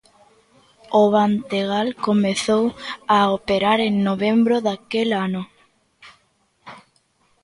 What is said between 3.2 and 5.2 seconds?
operar en novembro daquel